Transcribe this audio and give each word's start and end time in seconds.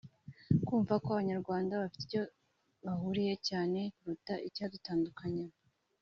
kumva 0.65 0.93
ko 1.03 1.07
abanyarwanda 1.13 1.81
bafite 1.83 2.01
icyo 2.05 2.21
bahuriyeho 2.85 3.39
cyane 3.49 3.79
kuruta 3.95 4.33
icyadutandukanya 4.47 5.45